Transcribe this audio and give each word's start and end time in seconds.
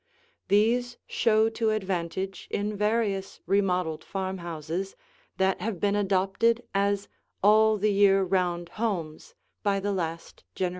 These 0.47 0.97
show 1.05 1.47
to 1.49 1.69
advantage 1.69 2.47
in 2.49 2.75
various 2.75 3.39
remodeled 3.45 4.03
farmhouses 4.03 4.95
that 5.37 5.61
have 5.61 5.79
been 5.79 5.95
adopted 5.95 6.63
as 6.73 7.07
all 7.43 7.77
the 7.77 7.93
year 7.93 8.23
round 8.23 8.69
homes 8.81 9.35
by 9.61 9.79
the 9.79 9.93
last 9.93 10.43
generation. 10.55 10.69